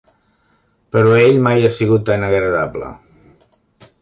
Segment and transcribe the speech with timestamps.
[0.95, 2.89] Però ell mai ha sigut tan agradable.